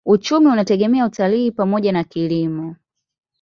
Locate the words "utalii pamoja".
1.05-1.91